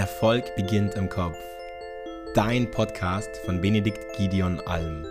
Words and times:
Erfolg 0.00 0.56
beginnt 0.56 0.94
im 0.94 1.10
Kopf. 1.10 1.36
Dein 2.34 2.70
Podcast 2.70 3.36
von 3.44 3.60
Benedikt 3.60 4.16
Gideon 4.16 4.58
Alm. 4.60 5.04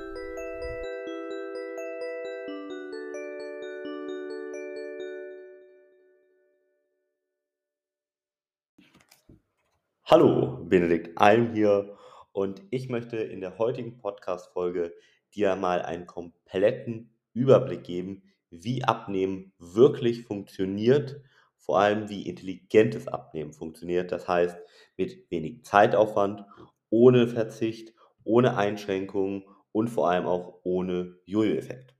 Hallo, 10.05 10.66
Benedikt 10.68 11.16
Alm 11.20 11.54
hier 11.54 11.96
und 12.32 12.64
ich 12.71 12.90
möchte 12.90 13.18
in 13.18 13.42
der 13.42 13.60
heutigen 13.60 14.00
Podcast-Folge 14.00 14.92
dir 15.36 15.56
mal 15.56 15.84
einen 15.84 16.08
kompletten 16.08 17.14
Überblick 17.34 17.84
geben, 17.84 18.24
wie 18.50 18.84
Abnehmen 18.84 19.54
wirklich 19.60 20.24
funktioniert, 20.24 21.21
vor 21.70 21.82
allem 21.82 22.10
wie 22.10 22.28
intelligentes 22.28 23.08
Abnehmen 23.08 23.54
funktioniert. 23.54 24.12
Das 24.12 24.28
heißt, 24.28 24.58
mit 24.98 25.30
wenig 25.30 25.64
Zeitaufwand, 25.66 26.44
ohne 26.90 27.27
Verzicht, 27.27 27.94
ohne 28.23 28.58
Einschränkungen 28.58 29.44
und 29.72 29.88
vor 29.88 30.10
allem 30.10 30.26
auch 30.26 30.62
ohne 30.63 31.20
Jojo-Effekt. 31.26 31.94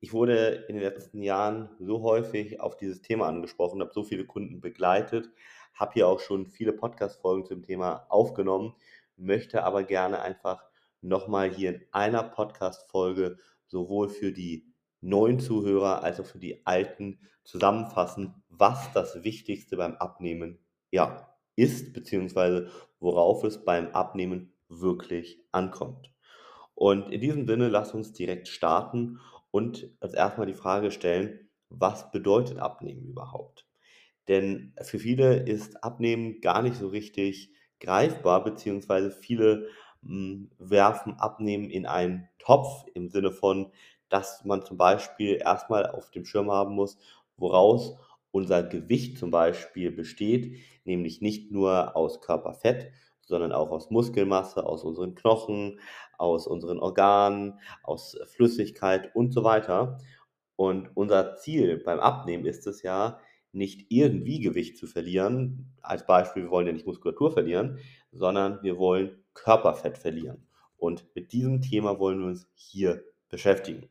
Ich 0.00 0.12
wurde 0.12 0.64
in 0.66 0.74
den 0.74 0.82
letzten 0.82 1.22
Jahren 1.22 1.68
so 1.78 2.02
häufig 2.02 2.58
auf 2.58 2.76
dieses 2.76 3.00
Thema 3.00 3.28
angesprochen, 3.28 3.80
habe 3.82 3.92
so 3.94 4.02
viele 4.02 4.26
Kunden 4.26 4.60
begleitet, 4.60 5.30
habe 5.74 5.92
hier 5.92 6.08
auch 6.08 6.18
schon 6.18 6.48
viele 6.48 6.72
Podcast-Folgen 6.72 7.46
zum 7.46 7.62
Thema 7.62 8.04
aufgenommen, 8.08 8.74
möchte 9.16 9.62
aber 9.62 9.84
gerne 9.84 10.22
einfach 10.22 10.64
nochmal 11.02 11.50
hier 11.50 11.72
in 11.72 11.84
einer 11.92 12.24
Podcast-Folge 12.24 13.36
sowohl 13.68 14.08
für 14.08 14.32
die 14.32 14.67
neuen 15.00 15.40
Zuhörer 15.40 16.02
als 16.02 16.20
auch 16.20 16.26
für 16.26 16.38
die 16.38 16.66
alten 16.66 17.20
zusammenfassen, 17.44 18.42
was 18.48 18.92
das 18.92 19.22
Wichtigste 19.24 19.76
beim 19.76 19.94
Abnehmen 19.94 20.58
ja, 20.90 21.34
ist, 21.56 21.92
beziehungsweise 21.92 22.70
worauf 23.00 23.44
es 23.44 23.64
beim 23.64 23.88
Abnehmen 23.88 24.52
wirklich 24.68 25.40
ankommt. 25.52 26.12
Und 26.74 27.10
in 27.10 27.20
diesem 27.20 27.46
Sinne, 27.46 27.68
lass 27.68 27.94
uns 27.94 28.12
direkt 28.12 28.48
starten 28.48 29.20
und 29.50 29.90
als 30.00 30.14
erstmal 30.14 30.46
die 30.46 30.54
Frage 30.54 30.90
stellen, 30.90 31.48
was 31.70 32.10
bedeutet 32.10 32.58
Abnehmen 32.58 33.04
überhaupt? 33.04 33.66
Denn 34.28 34.74
für 34.82 34.98
viele 34.98 35.42
ist 35.42 35.82
Abnehmen 35.82 36.40
gar 36.40 36.62
nicht 36.62 36.76
so 36.76 36.88
richtig 36.88 37.52
greifbar, 37.80 38.44
beziehungsweise 38.44 39.10
viele 39.10 39.68
mh, 40.02 40.10
hm, 40.10 40.50
werfen 40.58 41.14
Abnehmen 41.14 41.70
in 41.70 41.86
einen 41.86 42.28
Topf 42.38 42.84
im 42.94 43.08
Sinne 43.08 43.32
von, 43.32 43.72
dass 44.08 44.44
man 44.44 44.64
zum 44.64 44.76
Beispiel 44.76 45.36
erstmal 45.36 45.86
auf 45.86 46.10
dem 46.10 46.24
Schirm 46.24 46.50
haben 46.50 46.74
muss, 46.74 46.98
woraus 47.36 47.96
unser 48.30 48.62
Gewicht 48.62 49.18
zum 49.18 49.30
Beispiel 49.30 49.90
besteht, 49.90 50.58
nämlich 50.84 51.20
nicht 51.20 51.50
nur 51.50 51.96
aus 51.96 52.20
Körperfett, 52.20 52.92
sondern 53.22 53.52
auch 53.52 53.70
aus 53.70 53.90
Muskelmasse, 53.90 54.64
aus 54.64 54.84
unseren 54.84 55.14
Knochen, 55.14 55.80
aus 56.16 56.46
unseren 56.46 56.78
Organen, 56.78 57.58
aus 57.82 58.18
Flüssigkeit 58.26 59.14
und 59.14 59.32
so 59.32 59.44
weiter. 59.44 59.98
Und 60.56 60.90
unser 60.94 61.36
Ziel 61.36 61.78
beim 61.78 62.00
Abnehmen 62.00 62.46
ist 62.46 62.66
es 62.66 62.82
ja, 62.82 63.20
nicht 63.52 63.86
irgendwie 63.90 64.40
Gewicht 64.40 64.76
zu 64.76 64.86
verlieren. 64.86 65.72
Als 65.80 66.06
Beispiel, 66.06 66.44
wir 66.44 66.50
wollen 66.50 66.66
ja 66.66 66.72
nicht 66.72 66.86
Muskulatur 66.86 67.30
verlieren, 67.30 67.78
sondern 68.12 68.62
wir 68.62 68.78
wollen 68.78 69.24
Körperfett 69.34 69.98
verlieren. 69.98 70.46
Und 70.76 71.04
mit 71.14 71.32
diesem 71.32 71.60
Thema 71.60 71.98
wollen 71.98 72.20
wir 72.20 72.26
uns 72.26 72.46
hier 72.54 73.02
beschäftigen. 73.28 73.88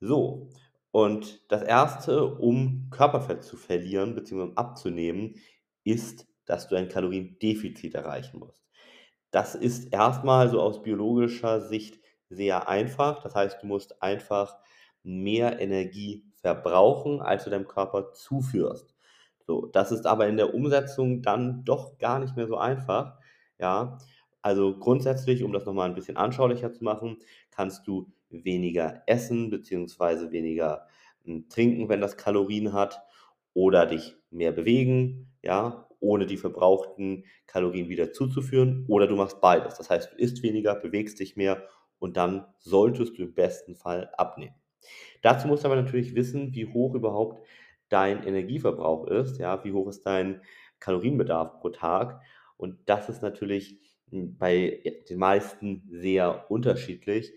So, 0.00 0.50
und 0.90 1.50
das 1.50 1.62
Erste, 1.62 2.24
um 2.26 2.88
Körperfett 2.90 3.42
zu 3.42 3.56
verlieren 3.56 4.14
bzw. 4.14 4.52
abzunehmen, 4.54 5.34
ist, 5.84 6.26
dass 6.46 6.68
du 6.68 6.76
ein 6.76 6.88
Kaloriendefizit 6.88 7.94
erreichen 7.94 8.38
musst. 8.38 8.62
Das 9.30 9.54
ist 9.54 9.92
erstmal 9.92 10.48
so 10.50 10.60
aus 10.60 10.82
biologischer 10.82 11.60
Sicht 11.60 12.00
sehr 12.30 12.68
einfach. 12.68 13.22
Das 13.22 13.34
heißt, 13.34 13.62
du 13.62 13.66
musst 13.66 14.02
einfach 14.02 14.56
mehr 15.02 15.60
Energie 15.60 16.26
verbrauchen, 16.36 17.20
als 17.20 17.44
du 17.44 17.50
deinem 17.50 17.68
Körper 17.68 18.12
zuführst. 18.12 18.94
So, 19.46 19.66
das 19.66 19.92
ist 19.92 20.06
aber 20.06 20.28
in 20.28 20.36
der 20.36 20.54
Umsetzung 20.54 21.22
dann 21.22 21.64
doch 21.64 21.98
gar 21.98 22.18
nicht 22.18 22.36
mehr 22.36 22.46
so 22.46 22.56
einfach. 22.56 23.18
Ja, 23.58 23.98
also 24.42 24.78
grundsätzlich, 24.78 25.42
um 25.42 25.52
das 25.52 25.64
nochmal 25.66 25.88
ein 25.88 25.94
bisschen 25.94 26.16
anschaulicher 26.16 26.72
zu 26.72 26.84
machen, 26.84 27.18
kannst 27.50 27.86
du 27.86 28.12
weniger 28.42 29.02
essen 29.06 29.50
bzw. 29.50 30.32
weniger 30.32 30.86
hm, 31.24 31.48
trinken, 31.48 31.88
wenn 31.88 32.00
das 32.00 32.16
Kalorien 32.16 32.72
hat, 32.72 33.00
oder 33.54 33.86
dich 33.86 34.16
mehr 34.30 34.52
bewegen, 34.52 35.28
ja, 35.42 35.88
ohne 36.00 36.26
die 36.26 36.36
verbrauchten 36.36 37.24
Kalorien 37.46 37.88
wieder 37.88 38.12
zuzuführen, 38.12 38.84
oder 38.88 39.06
du 39.06 39.16
machst 39.16 39.40
beides. 39.40 39.76
Das 39.76 39.88
heißt, 39.88 40.12
du 40.12 40.16
isst 40.16 40.42
weniger, 40.42 40.74
bewegst 40.74 41.20
dich 41.20 41.36
mehr 41.36 41.66
und 41.98 42.16
dann 42.16 42.46
solltest 42.58 43.16
du 43.16 43.22
im 43.22 43.34
besten 43.34 43.76
Fall 43.76 44.10
abnehmen. 44.18 44.56
Dazu 45.22 45.48
musst 45.48 45.64
du 45.64 45.68
aber 45.68 45.80
natürlich 45.80 46.14
wissen, 46.14 46.54
wie 46.54 46.66
hoch 46.66 46.94
überhaupt 46.94 47.46
dein 47.88 48.24
Energieverbrauch 48.24 49.06
ist, 49.06 49.38
ja, 49.38 49.64
wie 49.64 49.72
hoch 49.72 49.88
ist 49.88 50.02
dein 50.02 50.42
Kalorienbedarf 50.80 51.60
pro 51.60 51.70
Tag. 51.70 52.20
Und 52.56 52.78
das 52.86 53.08
ist 53.08 53.22
natürlich 53.22 53.78
hm, 54.10 54.36
bei 54.36 54.82
den 55.08 55.18
meisten 55.18 55.84
sehr 55.88 56.50
unterschiedlich. 56.50 57.32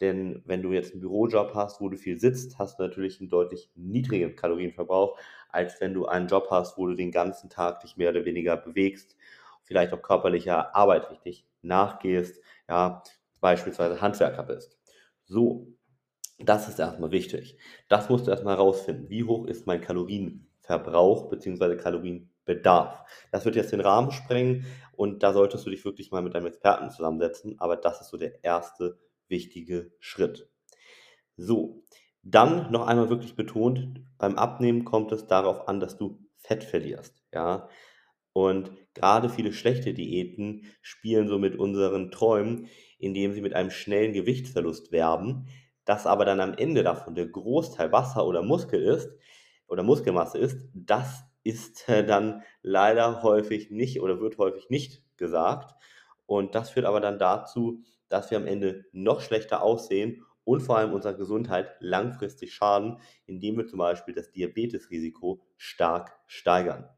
Denn 0.00 0.42
wenn 0.46 0.62
du 0.62 0.72
jetzt 0.72 0.92
einen 0.92 1.00
Bürojob 1.00 1.54
hast, 1.54 1.80
wo 1.80 1.88
du 1.88 1.96
viel 1.96 2.18
sitzt, 2.18 2.58
hast 2.58 2.78
du 2.78 2.82
natürlich 2.82 3.20
einen 3.20 3.28
deutlich 3.28 3.70
niedrigen 3.74 4.34
Kalorienverbrauch, 4.36 5.18
als 5.50 5.80
wenn 5.80 5.94
du 5.94 6.06
einen 6.06 6.28
Job 6.28 6.48
hast, 6.50 6.78
wo 6.78 6.86
du 6.86 6.94
den 6.94 7.12
ganzen 7.12 7.50
Tag 7.50 7.80
dich 7.80 7.96
mehr 7.96 8.10
oder 8.10 8.24
weniger 8.24 8.56
bewegst, 8.56 9.16
vielleicht 9.64 9.92
auch 9.92 10.02
körperlicher 10.02 10.74
Arbeit 10.74 11.10
richtig 11.10 11.46
nachgehst, 11.62 12.42
ja, 12.68 13.02
beispielsweise 13.40 14.00
Handwerker 14.00 14.42
bist. 14.44 14.78
So, 15.26 15.68
das 16.38 16.68
ist 16.68 16.78
erstmal 16.78 17.10
wichtig. 17.12 17.58
Das 17.88 18.08
musst 18.08 18.26
du 18.26 18.30
erstmal 18.30 18.56
herausfinden. 18.56 19.10
Wie 19.10 19.24
hoch 19.24 19.46
ist 19.46 19.66
mein 19.66 19.80
Kalorienverbrauch 19.82 21.28
bzw. 21.28 21.76
Kalorienbedarf? 21.76 23.04
Das 23.32 23.44
wird 23.44 23.56
jetzt 23.56 23.72
den 23.72 23.80
Rahmen 23.80 24.10
sprengen 24.10 24.64
und 24.92 25.22
da 25.22 25.32
solltest 25.32 25.66
du 25.66 25.70
dich 25.70 25.84
wirklich 25.84 26.10
mal 26.10 26.22
mit 26.22 26.34
einem 26.34 26.46
Experten 26.46 26.90
zusammensetzen, 26.90 27.58
aber 27.60 27.76
das 27.76 28.00
ist 28.00 28.08
so 28.08 28.16
der 28.16 28.42
erste 28.42 28.98
wichtige 29.30 29.92
Schritt. 29.98 30.48
So, 31.36 31.84
dann 32.22 32.70
noch 32.70 32.86
einmal 32.86 33.08
wirklich 33.08 33.34
betont, 33.34 34.02
beim 34.18 34.36
Abnehmen 34.36 34.84
kommt 34.84 35.12
es 35.12 35.26
darauf 35.26 35.68
an, 35.68 35.80
dass 35.80 35.96
du 35.96 36.18
Fett 36.36 36.64
verlierst, 36.64 37.22
ja. 37.32 37.68
Und 38.32 38.70
gerade 38.94 39.28
viele 39.28 39.52
schlechte 39.52 39.92
Diäten 39.92 40.64
spielen 40.82 41.28
so 41.28 41.38
mit 41.38 41.58
unseren 41.58 42.10
Träumen, 42.10 42.68
indem 42.98 43.32
sie 43.32 43.40
mit 43.40 43.54
einem 43.54 43.70
schnellen 43.70 44.12
Gewichtsverlust 44.12 44.92
werben, 44.92 45.48
dass 45.84 46.06
aber 46.06 46.24
dann 46.24 46.40
am 46.40 46.54
Ende 46.54 46.82
davon 46.82 47.14
der 47.14 47.26
Großteil 47.26 47.90
Wasser 47.90 48.26
oder 48.26 48.42
Muskel 48.42 48.82
ist 48.82 49.10
oder 49.66 49.82
Muskelmasse 49.82 50.38
ist, 50.38 50.68
das 50.74 51.24
ist 51.42 51.88
äh, 51.88 52.04
dann 52.04 52.42
leider 52.62 53.22
häufig 53.22 53.70
nicht 53.70 54.00
oder 54.00 54.20
wird 54.20 54.38
häufig 54.38 54.68
nicht 54.68 55.02
gesagt. 55.16 55.74
Und 56.26 56.54
das 56.54 56.70
führt 56.70 56.86
aber 56.86 57.00
dann 57.00 57.18
dazu, 57.18 57.82
dass 58.10 58.30
wir 58.30 58.36
am 58.36 58.46
Ende 58.46 58.84
noch 58.92 59.22
schlechter 59.22 59.62
aussehen 59.62 60.22
und 60.44 60.60
vor 60.60 60.76
allem 60.76 60.92
unserer 60.92 61.14
Gesundheit 61.14 61.76
langfristig 61.80 62.52
schaden, 62.52 62.98
indem 63.26 63.56
wir 63.56 63.66
zum 63.66 63.78
Beispiel 63.78 64.14
das 64.14 64.30
Diabetesrisiko 64.32 65.40
stark 65.56 66.18
steigern. 66.26 66.88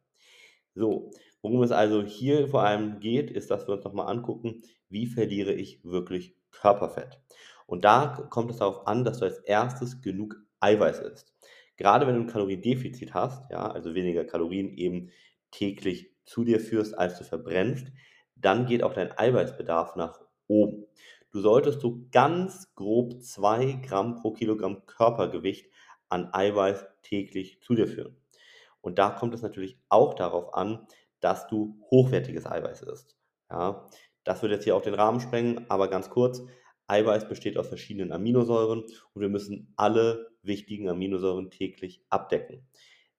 So, 0.74 1.10
worum 1.42 1.62
es 1.62 1.70
also 1.70 2.02
hier 2.02 2.48
vor 2.48 2.62
allem 2.62 2.98
geht, 3.00 3.30
ist, 3.30 3.50
dass 3.50 3.66
wir 3.68 3.74
uns 3.74 3.84
nochmal 3.84 4.08
angucken, 4.08 4.62
wie 4.88 5.06
verliere 5.06 5.52
ich 5.52 5.84
wirklich 5.84 6.34
Körperfett. 6.50 7.20
Und 7.66 7.84
da 7.84 8.26
kommt 8.30 8.50
es 8.50 8.58
darauf 8.58 8.86
an, 8.86 9.04
dass 9.04 9.18
du 9.18 9.26
als 9.26 9.38
erstes 9.38 10.02
genug 10.02 10.36
Eiweiß 10.60 11.00
isst. 11.00 11.34
Gerade 11.76 12.06
wenn 12.06 12.14
du 12.14 12.20
ein 12.22 12.26
Kaloriendefizit 12.26 13.14
hast, 13.14 13.50
ja, 13.50 13.70
also 13.70 13.94
weniger 13.94 14.24
Kalorien 14.24 14.70
eben 14.76 15.10
täglich 15.50 16.10
zu 16.24 16.44
dir 16.44 16.60
führst, 16.60 16.96
als 16.96 17.18
du 17.18 17.24
verbrennst, 17.24 17.88
dann 18.36 18.66
geht 18.66 18.82
auch 18.82 18.94
dein 18.94 19.16
Eiweißbedarf 19.16 19.96
nach 19.96 20.20
oben. 20.52 20.86
Du 21.30 21.40
solltest 21.40 21.80
so 21.80 22.00
ganz 22.12 22.74
grob 22.74 23.22
2 23.22 23.80
Gramm 23.86 24.16
pro 24.16 24.32
Kilogramm 24.32 24.84
Körpergewicht 24.86 25.70
an 26.08 26.28
Eiweiß 26.32 26.86
täglich 27.02 27.60
zu 27.62 27.74
dir 27.74 27.88
führen. 27.88 28.16
Und 28.82 28.98
da 28.98 29.10
kommt 29.10 29.34
es 29.34 29.42
natürlich 29.42 29.78
auch 29.88 30.14
darauf 30.14 30.54
an, 30.54 30.86
dass 31.20 31.46
du 31.46 31.78
hochwertiges 31.90 32.46
Eiweiß 32.46 32.82
isst. 32.82 33.16
Ja, 33.50 33.86
das 34.24 34.42
wird 34.42 34.52
jetzt 34.52 34.64
hier 34.64 34.76
auch 34.76 34.82
den 34.82 34.94
Rahmen 34.94 35.20
sprengen, 35.20 35.64
aber 35.70 35.88
ganz 35.88 36.10
kurz, 36.10 36.42
Eiweiß 36.86 37.28
besteht 37.28 37.56
aus 37.56 37.68
verschiedenen 37.68 38.12
Aminosäuren 38.12 38.80
und 38.82 39.20
wir 39.20 39.28
müssen 39.28 39.72
alle 39.76 40.30
wichtigen 40.42 40.88
Aminosäuren 40.88 41.50
täglich 41.50 42.04
abdecken. 42.10 42.66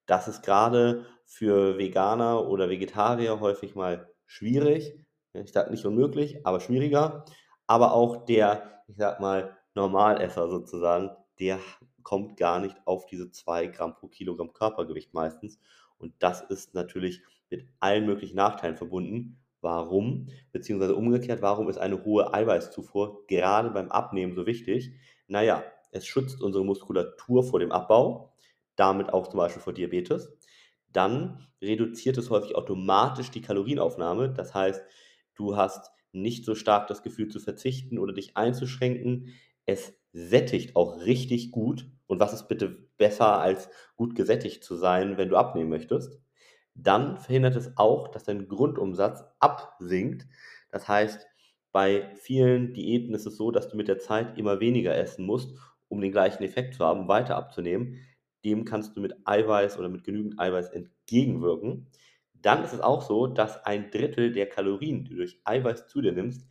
Das 0.06 0.28
ist 0.28 0.44
gerade 0.44 1.06
für 1.26 1.78
Veganer 1.78 2.48
oder 2.48 2.70
Vegetarier 2.70 3.40
häufig 3.40 3.74
mal 3.74 4.14
schwierig. 4.26 5.00
Ich 5.34 5.52
sage 5.52 5.72
nicht 5.72 5.86
unmöglich, 5.86 6.46
aber 6.46 6.60
schwieriger. 6.60 7.26
Aber 7.68 7.94
auch 7.94 8.26
der, 8.26 8.84
ich 8.88 8.98
sag 8.98 9.20
mal, 9.20 9.58
Normalesser 9.76 10.50
sozusagen, 10.50 11.10
der 11.40 11.60
kommt 12.04 12.38
gar 12.38 12.60
nicht 12.60 12.76
auf 12.86 13.08
diese 13.08 13.32
2 13.32 13.68
Gramm 13.68 13.96
pro 13.96 14.08
Kilogramm 14.08 14.54
Körpergewicht 14.54 15.14
meistens. 15.14 15.60
Und 15.98 16.14
das 16.20 16.42
ist 16.42 16.76
natürlich 16.76 17.24
mit 17.50 17.68
allen 17.80 18.06
möglichen 18.06 18.36
Nachteilen 18.36 18.78
verbunden. 18.78 19.40
Warum? 19.62 20.28
Beziehungsweise 20.52 20.96
umgekehrt, 20.96 21.42
warum 21.42 21.70
ist 21.70 21.78
eine 21.78 22.04
hohe 22.04 22.34
Eiweißzufuhr 22.34 23.26
gerade 23.28 23.72
beim 23.72 23.90
Abnehmen 23.90 24.36
so 24.36 24.46
wichtig? 24.46 24.92
Naja, 25.28 25.64
es 25.92 26.06
schützt 26.06 26.42
unsere 26.42 26.66
Muskulatur 26.66 27.44
vor 27.44 27.60
dem 27.60 27.72
Abbau, 27.72 28.34
damit 28.76 29.14
auch 29.14 29.28
zum 29.28 29.38
Beispiel 29.38 29.62
vor 29.62 29.74
Diabetes. 29.74 30.38
Dann 30.92 31.48
reduziert 31.62 32.18
es 32.18 32.30
häufig 32.30 32.56
automatisch 32.56 33.32
die 33.32 33.42
Kalorienaufnahme. 33.42 34.34
Das 34.34 34.54
heißt, 34.54 34.82
du 35.36 35.56
hast 35.58 35.92
nicht 36.12 36.46
so 36.46 36.56
stark 36.56 36.88
das 36.88 37.04
Gefühl 37.04 37.30
zu 37.30 37.40
verzichten 37.40 37.98
oder 37.98 38.14
dich 38.14 38.38
einzuschränken. 38.38 39.30
Es 39.66 39.94
sättigt 40.12 40.76
auch 40.76 41.02
richtig 41.02 41.52
gut. 41.52 41.90
Und 42.08 42.20
was 42.20 42.34
ist 42.34 42.48
bitte 42.48 42.70
besser 42.98 43.40
als 43.40 43.70
gut 43.96 44.16
gesättigt 44.16 44.64
zu 44.64 44.76
sein, 44.76 45.18
wenn 45.18 45.30
du 45.30 45.38
abnehmen 45.38 45.70
möchtest? 45.70 46.20
Dann 46.76 47.18
verhindert 47.18 47.56
es 47.56 47.78
auch, 47.78 48.08
dass 48.10 48.24
dein 48.24 48.48
Grundumsatz 48.48 49.24
absinkt. 49.40 50.28
Das 50.70 50.88
heißt, 50.88 51.26
bei 51.72 52.12
vielen 52.16 52.74
Diäten 52.74 53.14
ist 53.14 53.26
es 53.26 53.38
so, 53.38 53.52
dass 53.52 53.70
du 53.70 53.78
mit 53.78 53.88
der 53.88 54.00
Zeit 54.00 54.38
immer 54.38 54.60
weniger 54.60 54.96
essen 54.96 55.26
musst, 55.26 55.56
um 55.88 56.02
den 56.02 56.12
gleichen 56.12 56.44
Effekt 56.44 56.76
zu 56.76 56.86
haben, 56.86 57.08
weiter 57.08 57.36
abzunehmen. 57.36 57.98
Dem 58.46 58.66
kannst 58.66 58.96
du 58.96 59.02
mit 59.02 59.16
Eiweiß 59.26 59.78
oder 59.78 59.90
mit 59.90 60.04
genügend 60.04 60.40
Eiweiß 60.40 60.70
entgegenwirken. 60.70 61.88
Dann 62.44 62.64
ist 62.64 62.74
es 62.74 62.82
auch 62.82 63.02
so, 63.02 63.26
dass 63.26 63.66
ein 63.66 63.90
Drittel 63.90 64.32
der 64.32 64.48
Kalorien, 64.48 65.04
die 65.04 65.12
du 65.12 65.16
durch 65.16 65.42
Eiweiß 65.46 65.88
zu 65.88 66.02
dir 66.02 66.12
nimmst, 66.12 66.48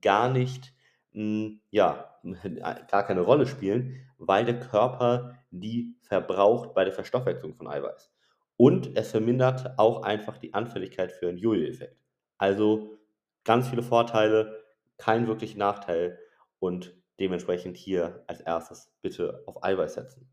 gar 0.00 0.30
nicht, 0.30 0.72
mh, 1.12 1.20
hm, 1.20 1.60
ja, 1.70 2.16
gar 2.90 3.04
keine 3.04 3.20
Rolle 3.20 3.46
spielen, 3.46 4.00
weil 4.18 4.44
der 4.44 4.60
Körper 4.60 5.36
die 5.50 5.96
verbraucht 6.02 6.74
bei 6.74 6.84
der 6.84 6.92
Verstoffwechslung 6.92 7.54
von 7.54 7.68
Eiweiß. 7.68 8.10
Und 8.56 8.96
es 8.96 9.10
vermindert 9.10 9.78
auch 9.78 10.02
einfach 10.02 10.38
die 10.38 10.54
Anfälligkeit 10.54 11.10
für 11.10 11.28
einen 11.28 11.38
Jojo-Effekt. 11.38 12.00
Also 12.38 12.98
ganz 13.44 13.68
viele 13.68 13.82
Vorteile, 13.82 14.62
kein 14.96 15.26
wirklicher 15.26 15.58
Nachteil 15.58 16.18
und 16.60 16.94
dementsprechend 17.18 17.76
hier 17.76 18.22
als 18.28 18.40
erstes 18.40 18.94
bitte 19.02 19.42
auf 19.46 19.64
Eiweiß 19.64 19.94
setzen. 19.94 20.32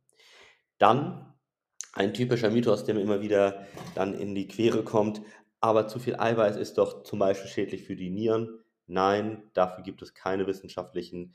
Dann 0.77 1.33
ein 1.93 2.13
typischer 2.13 2.49
Mythos, 2.49 2.83
der 2.83 2.95
mir 2.95 3.01
immer 3.01 3.21
wieder 3.21 3.65
dann 3.95 4.13
in 4.13 4.35
die 4.35 4.47
Quere 4.47 4.83
kommt, 4.83 5.21
aber 5.59 5.87
zu 5.87 5.99
viel 5.99 6.15
Eiweiß 6.15 6.55
ist 6.55 6.77
doch 6.77 7.03
zum 7.03 7.19
Beispiel 7.19 7.49
schädlich 7.49 7.83
für 7.83 7.95
die 7.95 8.09
Nieren. 8.09 8.59
Nein, 8.87 9.43
dafür 9.53 9.83
gibt 9.83 10.01
es 10.01 10.13
keine 10.13 10.47
wissenschaftlichen 10.47 11.33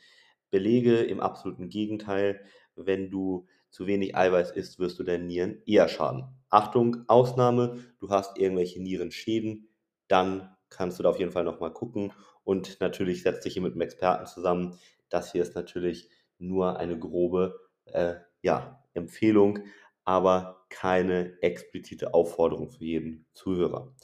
Belege. 0.50 1.02
Im 1.02 1.20
absoluten 1.20 1.68
Gegenteil, 1.68 2.40
wenn 2.74 3.10
du 3.10 3.46
zu 3.70 3.86
wenig 3.86 4.16
Eiweiß 4.16 4.52
isst, 4.52 4.78
wirst 4.78 4.98
du 4.98 5.02
deinen 5.02 5.26
Nieren 5.26 5.60
eher 5.66 5.88
schaden. 5.88 6.26
Achtung, 6.48 7.04
Ausnahme, 7.08 7.78
du 7.98 8.08
hast 8.10 8.38
irgendwelche 8.38 8.80
Nierenschäden, 8.80 9.68
dann 10.08 10.54
kannst 10.70 10.98
du 10.98 11.02
da 11.02 11.10
auf 11.10 11.18
jeden 11.18 11.32
Fall 11.32 11.44
nochmal 11.44 11.72
gucken 11.72 12.12
und 12.44 12.80
natürlich 12.80 13.22
setzt 13.22 13.44
dich 13.44 13.54
hier 13.54 13.62
mit 13.62 13.72
einem 13.72 13.80
Experten 13.82 14.26
zusammen. 14.26 14.78
Das 15.08 15.32
hier 15.32 15.42
ist 15.42 15.54
natürlich 15.54 16.08
nur 16.38 16.78
eine 16.78 16.98
grobe 16.98 17.58
äh, 17.86 18.14
ja, 18.42 18.84
Empfehlung, 18.92 19.60
aber 20.04 20.66
keine 20.68 21.40
explizite 21.42 22.14
Aufforderung 22.14 22.70
für 22.70 22.84
jeden 22.84 23.26
Zuhörer. 23.32 23.94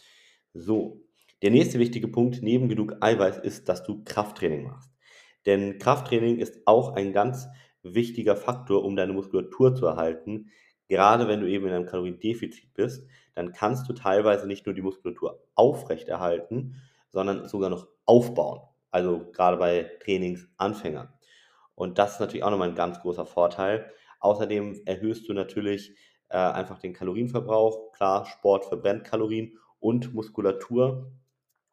So, 0.54 1.02
der 1.42 1.50
nächste 1.50 1.78
wichtige 1.78 2.08
Punkt 2.08 2.42
neben 2.42 2.68
genug 2.68 2.96
Eiweiß 3.00 3.38
ist, 3.38 3.68
dass 3.68 3.82
du 3.82 4.02
Krafttraining 4.04 4.64
machst. 4.64 4.90
Denn 5.46 5.78
Krafttraining 5.78 6.38
ist 6.38 6.60
auch 6.66 6.94
ein 6.94 7.12
ganz 7.12 7.48
wichtiger 7.82 8.36
Faktor, 8.36 8.84
um 8.84 8.96
deine 8.96 9.12
Muskulatur 9.12 9.74
zu 9.74 9.86
erhalten. 9.86 10.50
Gerade 10.88 11.28
wenn 11.28 11.40
du 11.40 11.48
eben 11.48 11.66
in 11.66 11.72
einem 11.72 11.86
Kaloriendefizit 11.86 12.74
bist, 12.74 13.06
dann 13.34 13.52
kannst 13.52 13.88
du 13.88 13.92
teilweise 13.92 14.46
nicht 14.46 14.66
nur 14.66 14.74
die 14.74 14.82
Muskulatur 14.82 15.42
aufrechterhalten, 15.54 16.82
sondern 17.08 17.48
sogar 17.48 17.70
noch 17.70 17.88
aufbauen. 18.04 18.60
Also 18.90 19.30
gerade 19.32 19.56
bei 19.56 19.90
Trainingsanfängern. 20.02 21.12
Und 21.74 21.98
das 21.98 22.14
ist 22.14 22.20
natürlich 22.20 22.44
auch 22.44 22.50
nochmal 22.50 22.68
ein 22.68 22.74
ganz 22.74 23.00
großer 23.00 23.24
Vorteil. 23.24 23.90
Außerdem 24.20 24.82
erhöhst 24.86 25.28
du 25.28 25.32
natürlich 25.32 25.94
äh, 26.28 26.36
einfach 26.36 26.78
den 26.78 26.92
Kalorienverbrauch. 26.92 27.92
Klar, 27.92 28.26
Sport 28.26 28.66
verbrennt 28.66 29.04
Kalorien 29.04 29.58
und 29.80 30.14
Muskulatur. 30.14 31.12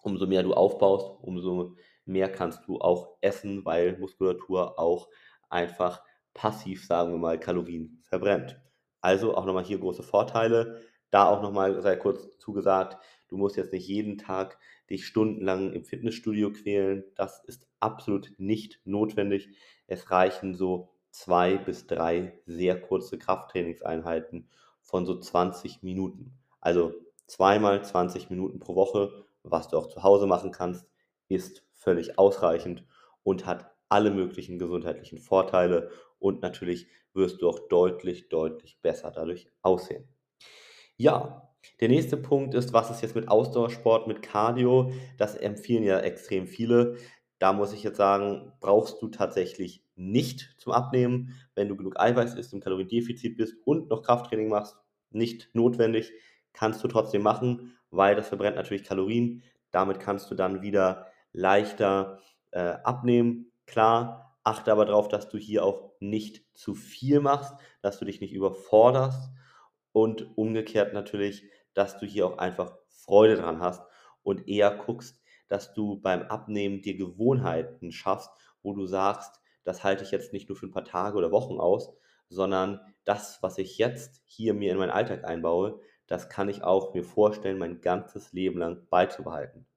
Umso 0.01 0.25
mehr 0.25 0.43
du 0.43 0.53
aufbaust, 0.53 1.11
umso 1.21 1.75
mehr 2.05 2.31
kannst 2.31 2.67
du 2.67 2.79
auch 2.79 3.17
essen, 3.21 3.65
weil 3.65 3.97
Muskulatur 3.97 4.79
auch 4.79 5.09
einfach 5.49 6.01
passiv, 6.33 6.85
sagen 6.85 7.11
wir 7.11 7.17
mal, 7.17 7.39
Kalorien 7.39 8.01
verbrennt. 8.03 8.59
Also 9.01 9.35
auch 9.35 9.45
nochmal 9.45 9.65
hier 9.65 9.79
große 9.79 10.03
Vorteile. 10.03 10.81
Da 11.11 11.29
auch 11.29 11.41
nochmal 11.41 11.81
sei 11.81 11.95
kurz 11.95 12.37
zugesagt, 12.37 12.97
du 13.27 13.37
musst 13.37 13.57
jetzt 13.57 13.73
nicht 13.73 13.87
jeden 13.87 14.17
Tag 14.17 14.59
dich 14.89 15.05
stundenlang 15.05 15.73
im 15.73 15.83
Fitnessstudio 15.83 16.51
quälen. 16.51 17.03
Das 17.15 17.43
ist 17.43 17.67
absolut 17.79 18.33
nicht 18.37 18.79
notwendig. 18.85 19.49
Es 19.87 20.11
reichen 20.11 20.55
so 20.55 20.96
zwei 21.17 21.57
bis 21.57 21.87
drei 21.87 22.39
sehr 22.45 22.79
kurze 22.79 23.17
Krafttrainingseinheiten 23.17 24.47
von 24.81 25.07
so 25.07 25.19
20 25.19 25.81
Minuten. 25.81 26.37
Also 26.61 26.93
zweimal 27.25 27.83
20 27.83 28.29
Minuten 28.29 28.59
pro 28.59 28.75
Woche, 28.75 29.25
was 29.41 29.67
du 29.67 29.77
auch 29.77 29.87
zu 29.87 30.03
Hause 30.03 30.27
machen 30.27 30.51
kannst, 30.51 30.85
ist 31.27 31.63
völlig 31.73 32.19
ausreichend 32.19 32.85
und 33.23 33.47
hat 33.47 33.71
alle 33.89 34.11
möglichen 34.11 34.59
gesundheitlichen 34.59 35.17
Vorteile 35.17 35.89
und 36.19 36.43
natürlich 36.43 36.87
wirst 37.13 37.41
du 37.41 37.49
auch 37.49 37.67
deutlich, 37.67 38.29
deutlich 38.29 38.79
besser 38.81 39.11
dadurch 39.11 39.49
aussehen. 39.63 40.07
Ja, 40.97 41.51
der 41.81 41.89
nächste 41.89 42.17
Punkt 42.17 42.53
ist, 42.53 42.73
was 42.73 42.91
ist 42.91 43.01
jetzt 43.01 43.15
mit 43.15 43.27
Ausdauersport, 43.27 44.07
mit 44.07 44.21
Cardio? 44.21 44.91
Das 45.17 45.35
empfehlen 45.35 45.83
ja 45.83 45.99
extrem 45.99 46.45
viele. 46.45 46.97
Da 47.39 47.53
muss 47.53 47.73
ich 47.73 47.81
jetzt 47.81 47.97
sagen, 47.97 48.53
brauchst 48.59 49.01
du 49.01 49.07
tatsächlich 49.07 49.86
nicht 49.97 50.55
zum 50.57 50.71
Abnehmen, 50.73 51.33
wenn 51.55 51.67
du 51.67 51.75
genug 51.75 51.99
Eiweiß 51.99 52.35
isst, 52.35 52.53
im 52.53 52.61
Kaloriendefizit 52.61 53.37
bist 53.37 53.55
und 53.65 53.89
noch 53.89 54.03
Krafttraining 54.03 54.49
machst. 54.49 54.77
Nicht 55.09 55.49
notwendig, 55.53 56.13
kannst 56.53 56.83
du 56.83 56.87
trotzdem 56.87 57.23
machen, 57.23 57.77
weil 57.89 58.15
das 58.15 58.27
verbrennt 58.27 58.55
natürlich 58.55 58.83
Kalorien. 58.83 59.43
Damit 59.71 59.99
kannst 59.99 60.29
du 60.31 60.35
dann 60.35 60.61
wieder 60.61 61.07
leichter 61.33 62.19
äh, 62.51 62.75
abnehmen. 62.83 63.51
Klar, 63.65 64.37
achte 64.43 64.71
aber 64.71 64.85
darauf, 64.85 65.07
dass 65.07 65.29
du 65.29 65.37
hier 65.37 65.65
auch 65.65 65.91
nicht 65.99 66.45
zu 66.53 66.75
viel 66.75 67.19
machst, 67.19 67.53
dass 67.81 67.99
du 67.99 68.05
dich 68.05 68.21
nicht 68.21 68.33
überforderst 68.33 69.29
und 69.91 70.37
umgekehrt 70.37 70.93
natürlich, 70.93 71.43
dass 71.73 71.99
du 71.99 72.05
hier 72.05 72.27
auch 72.27 72.37
einfach 72.37 72.77
Freude 72.87 73.35
dran 73.35 73.59
hast 73.59 73.83
und 74.23 74.47
eher 74.47 74.71
guckst, 74.71 75.21
dass 75.47 75.73
du 75.73 75.99
beim 75.99 76.23
Abnehmen 76.23 76.81
dir 76.81 76.95
Gewohnheiten 76.95 77.91
schaffst, 77.91 78.29
wo 78.61 78.73
du 78.73 78.85
sagst, 78.85 79.39
das 79.67 79.83
halte 79.83 80.03
ich 80.03 80.11
jetzt 80.11 80.31
nicht 80.31 80.47
nur 80.47 80.57
für 80.57 80.65
ein 80.65 80.71
paar 80.71 80.85
Tage 80.85 81.17
oder 81.17 81.31
Wochen 81.31 81.59
aus, 81.59 81.93
sondern 82.29 82.79
das, 83.03 83.39
was 83.41 83.57
ich 83.57 83.77
jetzt 83.77 84.21
hier 84.25 84.53
mir 84.53 84.71
in 84.71 84.77
meinen 84.77 84.91
Alltag 84.91 85.25
einbaue, 85.25 85.79
das 86.07 86.29
kann 86.29 86.47
ich 86.47 86.63
auch 86.63 86.93
mir 86.93 87.03
vorstellen, 87.03 87.57
mein 87.57 87.81
ganzes 87.81 88.31
Leben 88.31 88.59
lang 88.59 88.87
beizubehalten. 88.89 89.67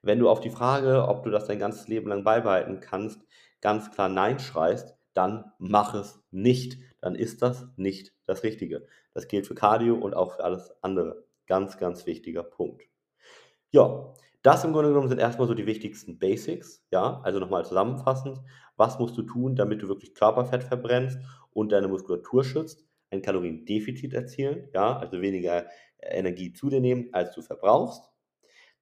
Wenn 0.00 0.20
du 0.20 0.28
auf 0.28 0.40
die 0.40 0.50
Frage, 0.50 1.08
ob 1.08 1.24
du 1.24 1.30
das 1.30 1.46
dein 1.46 1.58
ganzes 1.58 1.88
Leben 1.88 2.08
lang 2.08 2.22
beibehalten 2.22 2.80
kannst, 2.80 3.20
ganz 3.60 3.90
klar 3.90 4.08
Nein 4.08 4.38
schreist, 4.38 4.96
dann 5.12 5.52
mach 5.58 5.94
es 5.94 6.22
nicht. 6.30 6.78
Dann 7.00 7.16
ist 7.16 7.42
das 7.42 7.66
nicht 7.76 8.12
das 8.26 8.44
Richtige. 8.44 8.86
Das 9.12 9.26
gilt 9.26 9.46
für 9.46 9.54
Cardio 9.54 9.96
und 9.96 10.14
auch 10.14 10.36
für 10.36 10.44
alles 10.44 10.72
andere. 10.82 11.24
Ganz, 11.46 11.78
ganz 11.78 12.06
wichtiger 12.06 12.44
Punkt. 12.44 12.82
Ja, 13.70 14.14
das 14.42 14.64
im 14.64 14.72
Grunde 14.72 14.90
genommen 14.90 15.08
sind 15.08 15.20
erstmal 15.20 15.46
so 15.46 15.54
die 15.54 15.66
wichtigsten 15.66 16.18
Basics. 16.18 16.84
Ja, 16.90 17.20
also 17.22 17.38
nochmal 17.38 17.64
zusammenfassend. 17.64 18.40
Was 18.76 18.98
musst 18.98 19.16
du 19.16 19.22
tun, 19.22 19.54
damit 19.54 19.82
du 19.82 19.88
wirklich 19.88 20.14
Körperfett 20.14 20.64
verbrennst 20.64 21.18
und 21.52 21.70
deine 21.70 21.88
Muskulatur 21.88 22.42
schützt? 22.44 22.84
Ein 23.10 23.22
Kaloriendefizit 23.22 24.14
erzielen. 24.14 24.68
Ja, 24.74 24.96
also 24.96 25.20
weniger 25.20 25.66
Energie 26.00 26.52
zu 26.52 26.70
dir 26.70 26.80
nehmen, 26.80 27.08
als 27.12 27.32
du 27.34 27.42
verbrauchst. 27.42 28.10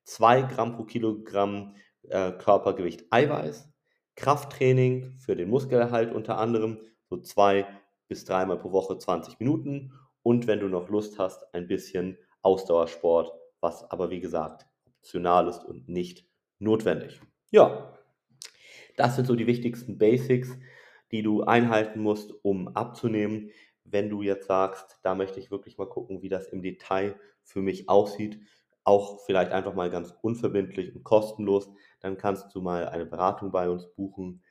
2 0.04 0.42
Gramm 0.42 0.72
pro 0.76 0.84
Kilogramm 0.84 1.74
äh, 2.08 2.32
Körpergewicht 2.32 3.04
Eiweiß, 3.10 3.68
Krafttraining 4.16 5.18
für 5.18 5.36
den 5.36 5.50
Muskelerhalt 5.50 6.12
unter 6.12 6.38
anderem, 6.38 6.78
so 7.08 7.18
zwei 7.18 7.66
bis 8.08 8.24
dreimal 8.24 8.58
pro 8.58 8.72
Woche 8.72 8.98
20 8.98 9.38
Minuten 9.38 9.92
und 10.22 10.46
wenn 10.46 10.60
du 10.60 10.68
noch 10.68 10.88
Lust 10.88 11.18
hast, 11.18 11.54
ein 11.54 11.66
bisschen 11.66 12.18
Ausdauersport, 12.42 13.32
was 13.60 13.88
aber 13.90 14.10
wie 14.10 14.20
gesagt 14.20 14.69
optional 15.00 15.48
ist 15.48 15.64
und 15.64 15.88
nicht 15.88 16.26
notwendig. 16.58 17.20
Ja, 17.50 17.98
das 18.96 19.16
sind 19.16 19.26
so 19.26 19.34
die 19.34 19.46
wichtigsten 19.46 19.98
Basics, 19.98 20.56
die 21.10 21.22
du 21.22 21.42
einhalten 21.42 22.00
musst, 22.00 22.32
um 22.44 22.68
abzunehmen. 22.76 23.50
Wenn 23.84 24.10
du 24.10 24.22
jetzt 24.22 24.46
sagst, 24.46 24.98
da 25.02 25.14
möchte 25.14 25.40
ich 25.40 25.50
wirklich 25.50 25.78
mal 25.78 25.88
gucken, 25.88 26.22
wie 26.22 26.28
das 26.28 26.46
im 26.48 26.62
Detail 26.62 27.18
für 27.42 27.62
mich 27.62 27.88
aussieht, 27.88 28.40
auch 28.84 29.24
vielleicht 29.24 29.52
einfach 29.52 29.74
mal 29.74 29.90
ganz 29.90 30.14
unverbindlich 30.22 30.94
und 30.94 31.02
kostenlos, 31.02 31.70
dann 32.00 32.16
kannst 32.16 32.54
du 32.54 32.60
mal 32.60 32.88
eine 32.88 33.06
Beratung 33.06 33.50
bei 33.50 33.68
uns 33.68 33.86
buchen 33.94 34.42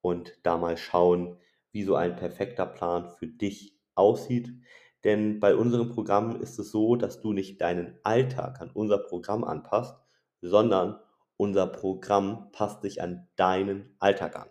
und 0.00 0.38
da 0.42 0.58
mal 0.58 0.76
schauen, 0.76 1.38
wie 1.72 1.82
so 1.82 1.96
ein 1.96 2.14
perfekter 2.14 2.66
Plan 2.66 3.10
für 3.10 3.26
dich 3.26 3.76
aussieht. 3.94 4.52
Denn 5.04 5.38
bei 5.38 5.54
unserem 5.54 5.90
Programm 5.90 6.40
ist 6.40 6.58
es 6.58 6.70
so, 6.70 6.96
dass 6.96 7.20
du 7.20 7.32
nicht 7.32 7.60
deinen 7.60 7.98
Alltag 8.02 8.60
an 8.60 8.70
unser 8.72 8.98
Programm 8.98 9.44
anpasst, 9.44 9.96
sondern 10.40 10.98
unser 11.36 11.66
Programm 11.66 12.50
passt 12.52 12.82
sich 12.82 13.02
an 13.02 13.28
deinen 13.36 13.94
Alltag 13.98 14.36
an. 14.36 14.48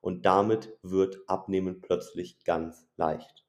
Und 0.00 0.26
damit 0.26 0.76
wird 0.82 1.18
Abnehmen 1.26 1.80
plötzlich 1.80 2.44
ganz 2.44 2.86
leicht. 2.96 3.46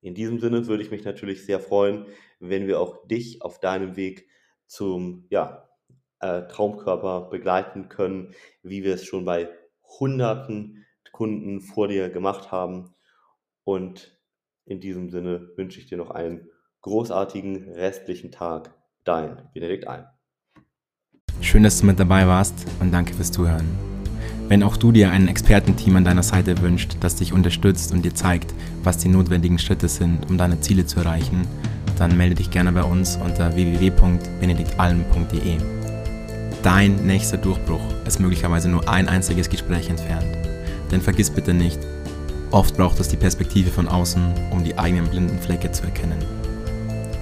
In 0.00 0.14
diesem 0.14 0.40
Sinne 0.40 0.66
würde 0.66 0.82
ich 0.82 0.90
mich 0.90 1.04
natürlich 1.04 1.44
sehr 1.44 1.60
freuen, 1.60 2.06
wenn 2.38 2.66
wir 2.66 2.80
auch 2.80 3.06
dich 3.06 3.42
auf 3.42 3.60
deinem 3.60 3.96
Weg 3.96 4.26
zum 4.66 5.26
ja, 5.28 5.68
äh, 6.20 6.46
Traumkörper 6.46 7.28
begleiten 7.28 7.90
können, 7.90 8.34
wie 8.62 8.82
wir 8.82 8.94
es 8.94 9.04
schon 9.04 9.26
bei 9.26 9.50
hunderten 9.98 10.86
Kunden 11.12 11.60
vor 11.60 11.88
dir 11.88 12.08
gemacht 12.08 12.50
haben. 12.50 12.94
Und 13.64 14.19
in 14.70 14.80
diesem 14.80 15.10
Sinne 15.10 15.50
wünsche 15.56 15.80
ich 15.80 15.86
dir 15.86 15.98
noch 15.98 16.12
einen 16.12 16.48
großartigen 16.82 17.72
restlichen 17.72 18.30
Tag. 18.30 18.72
Dein 19.04 19.42
Benedikt 19.52 19.88
Alm. 19.88 20.04
Schön, 21.40 21.64
dass 21.64 21.80
du 21.80 21.86
mit 21.86 21.98
dabei 21.98 22.28
warst 22.28 22.66
und 22.80 22.92
danke 22.92 23.14
fürs 23.14 23.32
Zuhören. 23.32 23.66
Wenn 24.48 24.62
auch 24.62 24.76
du 24.76 24.92
dir 24.92 25.10
ein 25.10 25.26
Expertenteam 25.26 25.96
an 25.96 26.04
deiner 26.04 26.22
Seite 26.22 26.62
wünscht, 26.62 26.98
das 27.00 27.16
dich 27.16 27.32
unterstützt 27.32 27.92
und 27.92 28.04
dir 28.04 28.14
zeigt, 28.14 28.54
was 28.82 28.98
die 28.98 29.08
notwendigen 29.08 29.58
Schritte 29.58 29.88
sind, 29.88 30.30
um 30.30 30.38
deine 30.38 30.60
Ziele 30.60 30.86
zu 30.86 31.00
erreichen, 31.00 31.48
dann 31.98 32.16
melde 32.16 32.36
dich 32.36 32.50
gerne 32.50 32.70
bei 32.72 32.84
uns 32.84 33.16
unter 33.16 33.52
www.benediktalm.de. 33.54 35.56
Dein 36.62 37.06
nächster 37.06 37.38
Durchbruch 37.38 37.82
ist 38.06 38.20
möglicherweise 38.20 38.68
nur 38.68 38.88
ein 38.88 39.08
einziges 39.08 39.50
Gespräch 39.50 39.90
entfernt. 39.90 40.38
Denn 40.92 41.00
vergiss 41.00 41.30
bitte 41.30 41.54
nicht, 41.54 41.80
oft 42.50 42.76
braucht 42.76 43.00
es 43.00 43.08
die 43.08 43.16
Perspektive 43.16 43.70
von 43.70 43.88
außen, 43.88 44.22
um 44.50 44.62
die 44.64 44.76
eigenen 44.78 45.08
blinden 45.08 45.38
Flecke 45.38 45.70
zu 45.70 45.84
erkennen. 45.84 46.18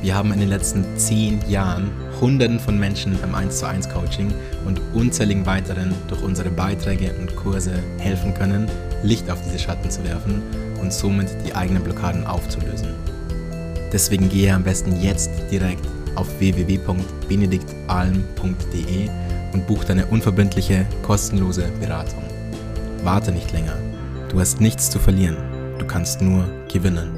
Wir 0.01 0.15
haben 0.15 0.33
in 0.33 0.39
den 0.39 0.49
letzten 0.49 0.85
zehn 0.97 1.41
Jahren 1.49 1.91
Hunderten 2.21 2.61
von 2.61 2.79
Menschen 2.79 3.19
im 3.23 3.35
1 3.35 3.59
zu 3.59 3.67
1 3.67 3.89
Coaching 3.89 4.33
und 4.65 4.81
unzähligen 4.95 5.45
weiteren 5.45 5.93
durch 6.07 6.23
unsere 6.23 6.51
Beiträge 6.51 7.13
und 7.19 7.35
Kurse 7.35 7.73
helfen 7.99 8.33
können, 8.35 8.71
Licht 9.03 9.29
auf 9.31 9.41
diese 9.45 9.59
Schatten 9.59 9.91
zu 9.91 10.05
werfen 10.05 10.41
und 10.81 10.93
somit 10.93 11.29
die 11.45 11.53
eigenen 11.55 11.83
Blockaden 11.83 12.25
aufzulösen. 12.27 12.95
Deswegen 13.93 14.29
gehe 14.29 14.55
am 14.55 14.63
besten 14.63 15.01
jetzt 15.01 15.31
direkt 15.51 15.85
auf 16.15 16.29
www.benediktalm.de 16.39 19.09
und 19.53 19.67
buch 19.67 19.83
deine 19.85 20.07
unverbindliche, 20.07 20.87
kostenlose 21.03 21.69
Beratung. 21.81 22.23
Warte 23.03 23.33
nicht 23.33 23.53
länger. 23.53 23.88
Du 24.29 24.39
hast 24.39 24.61
nichts 24.61 24.91
zu 24.91 24.99
verlieren. 24.99 25.37
Du 25.79 25.87
kannst 25.87 26.21
nur 26.21 26.45
gewinnen. 26.71 27.18